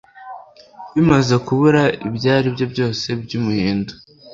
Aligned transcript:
Bimaze 0.93 1.35
kubura 1.45 1.81
ibyaribyo 2.07 2.65
byose 2.73 3.07
byumuhindo 3.21 3.93